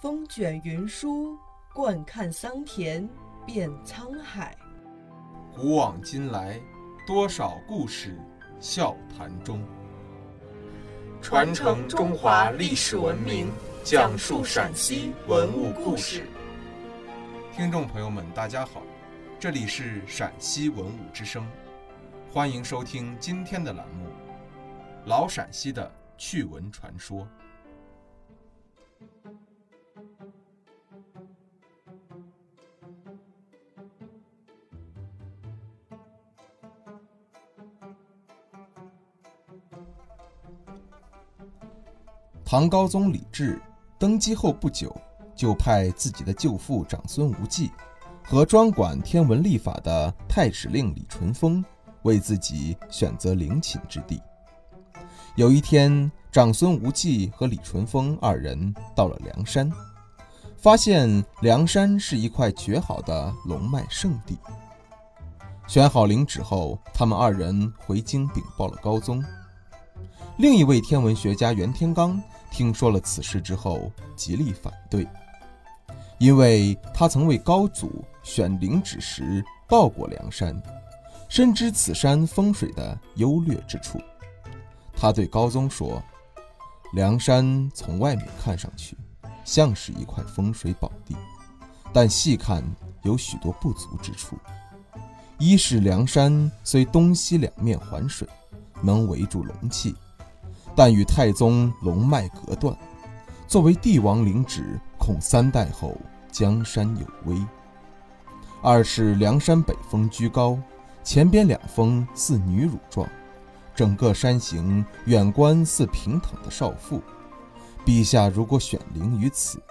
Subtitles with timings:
[0.00, 1.36] 风卷云舒，
[1.74, 3.06] 惯看桑田
[3.44, 4.56] 变沧海。
[5.54, 6.58] 古往今来，
[7.06, 8.18] 多少故事
[8.58, 9.62] 笑谈中。
[11.20, 13.50] 传承中华历史文明，
[13.84, 16.26] 讲述陕西文物故事。
[17.52, 18.80] 听众朋友们，大家好，
[19.38, 21.46] 这里是陕西文物之声，
[22.32, 24.06] 欢迎收听今天的栏目
[25.04, 27.20] 《老陕西的趣闻传说》。
[42.50, 43.62] 唐高宗李治
[43.96, 44.92] 登基后不久，
[45.36, 47.70] 就派自己的舅父长孙无忌
[48.24, 51.64] 和专管天文历法的太史令李淳风
[52.02, 54.20] 为自己选择陵寝之地。
[55.36, 59.70] 有一天，长孙无忌和李淳风二人到了梁山，
[60.56, 64.36] 发现梁山是一块绝好的龙脉圣地。
[65.68, 69.24] 选好陵址后，他们二人回京禀报了高宗。
[70.36, 72.20] 另一位天文学家袁天罡。
[72.50, 75.06] 听说了此事之后，极力反对，
[76.18, 80.60] 因为他曾为高祖选陵址时到过梁山，
[81.28, 84.00] 深知此山风水的优劣之处。
[84.94, 86.02] 他对高宗说
[86.92, 88.96] ：“梁山从外面看上去
[89.44, 91.16] 像是一块风水宝地，
[91.92, 92.62] 但细看
[93.02, 94.36] 有许多不足之处。
[95.38, 98.28] 一是梁山虽东西两面环水，
[98.82, 99.94] 能围住龙气。”
[100.82, 102.74] 但与太宗龙脉隔断，
[103.46, 105.94] 作为帝王陵址，恐三代后
[106.32, 107.38] 江山有危。
[108.62, 110.58] 二是梁山北峰居高，
[111.04, 113.06] 前边两峰似女乳状，
[113.74, 117.02] 整个山形远观似平躺的少妇。
[117.84, 119.62] 陛下如果选陵于此，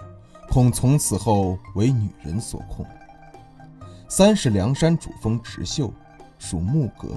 [0.48, 2.86] 恐从此后为女人所控。
[4.08, 5.92] 三是梁山主峰直秀，
[6.38, 7.08] 属木格；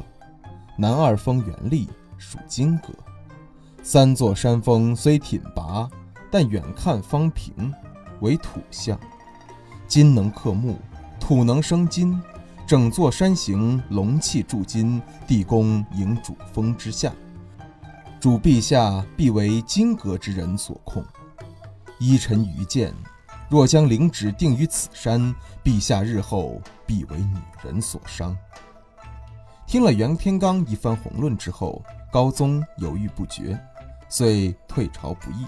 [0.80, 2.92] 南二峰元立，属金格。
[3.86, 5.90] 三座山峰虽挺拔，
[6.32, 7.74] 但远看方平，
[8.22, 8.98] 为土象。
[9.90, 10.80] 金能克木，
[11.20, 12.18] 土能生金，
[12.66, 17.12] 整座山形龙气助金，地宫迎主峰之下，
[18.22, 21.04] 主陛下必为金阁之人所控。
[22.00, 22.94] 依臣愚见，
[23.50, 28.36] 若将陵址定于此山，陛下日后必为女人所伤。
[29.68, 31.84] 听了袁天罡一番宏论之后，
[32.14, 33.60] 高宗犹豫不决。
[34.14, 35.48] 遂退朝不议。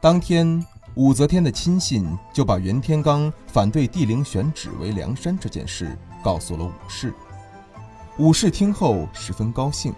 [0.00, 7.14] 当天，武则天的亲信就把袁天罡反对帝陵选址为梁山这件事告诉了武氏。
[8.18, 9.94] 武氏听后十分高兴，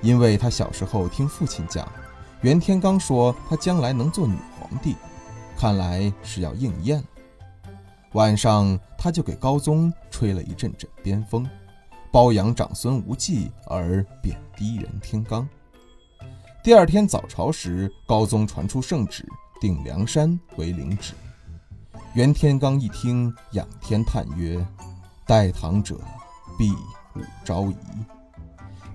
[0.00, 1.86] 因为他小时候听父亲讲，
[2.40, 4.96] 袁天罡说他将来能做女皇帝，
[5.58, 7.04] 看来是要应验了。
[8.12, 11.46] 晚上，他就给高宗吹了一阵枕边风，
[12.10, 15.46] 褒扬长孙无忌，而贬低袁天罡。
[16.64, 19.22] 第二天早朝时，高宗传出圣旨，
[19.60, 21.12] 定梁山为陵址。
[22.14, 24.66] 袁天罡一听，仰天叹曰
[25.28, 26.00] ：“代唐者，
[26.56, 27.76] 必武昭仪。”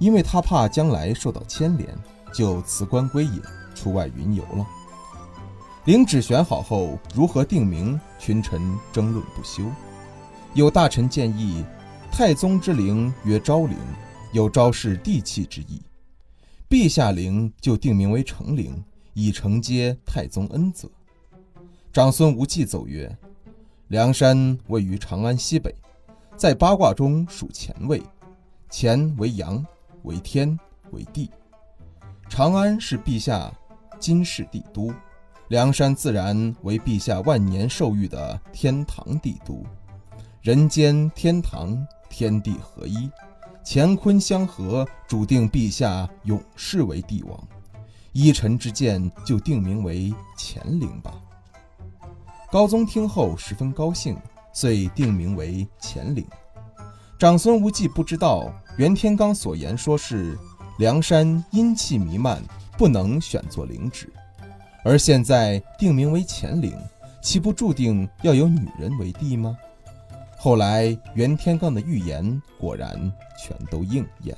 [0.01, 1.95] 因为他怕将来受到牵连，
[2.33, 3.39] 就辞官归隐，
[3.75, 4.65] 出外云游了。
[5.85, 8.01] 陵址选好后，如何定名？
[8.17, 9.63] 群臣争论不休。
[10.55, 11.63] 有大臣建议，
[12.11, 13.77] 太宗之陵曰昭陵，
[14.31, 15.79] 有昭示帝气之意。
[16.69, 18.83] 陛下陵就定名为成陵，
[19.15, 20.87] 以承接太宗恩泽。
[21.91, 23.17] 长孙无忌奏曰
[23.89, 25.73] ：“梁山位于长安西北，
[26.37, 27.99] 在八卦中属乾位，
[28.69, 29.65] 乾为阳，
[30.03, 30.59] 为天，
[30.91, 31.31] 为地。
[32.29, 33.51] 长安是陛下
[33.97, 34.93] 今世帝都，
[35.47, 39.65] 梁山自然为陛下万年受育的天堂帝都，
[40.43, 43.09] 人间天堂，天地合一。”
[43.71, 47.39] 乾坤相合，注定陛下永世为帝王。
[48.13, 51.13] 依臣之见，就定名为乾陵吧。
[52.51, 54.17] 高宗听后十分高兴，
[54.51, 56.25] 遂定名为乾陵。
[57.19, 60.35] 长孙无忌不知道袁天罡所言说是
[60.79, 62.41] 梁山阴气弥漫，
[62.75, 64.11] 不能选作陵址，
[64.83, 66.75] 而现在定名为乾陵，
[67.21, 69.55] 岂不注定要有女人为帝吗？
[70.41, 72.95] 后来，袁天罡的预言果然
[73.37, 74.37] 全都应验。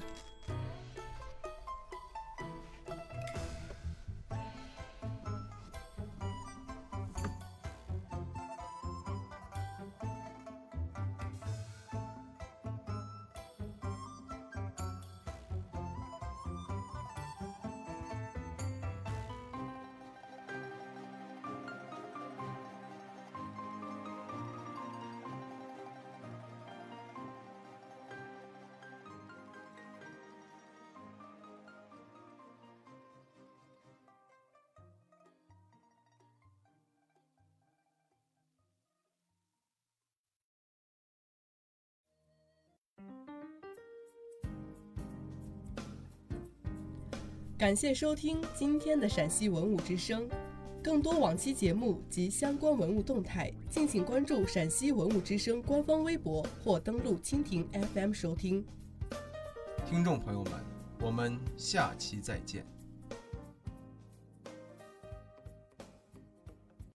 [47.62, 50.28] 感谢收听今天的陕西文物之声。
[50.84, 57.64] 更多往期节目及相关文物动态，敬请关注陕西文物之声官方微博或登录蜻蜓
[57.94, 58.66] FM 收听。
[59.86, 60.54] 听众朋友们，
[61.02, 62.66] 我们下期再见。